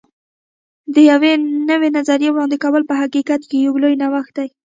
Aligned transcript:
د 0.93 0.95
یوې 1.11 1.33
نوې 1.69 1.89
نظریې 1.97 2.29
وړاندې 2.31 2.57
کول 2.63 2.83
په 2.89 2.95
حقیقت 3.01 3.41
کې 3.49 3.57
یو 3.65 3.73
لوی 3.81 3.93
نوښت 4.01 4.31
دی. 4.37 4.47